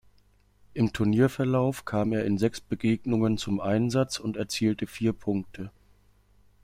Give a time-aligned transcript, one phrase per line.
[0.73, 5.69] Im Turnierverlauf kam er in sechs Begegnungen zum Einsatz und erzielte vier Punkte.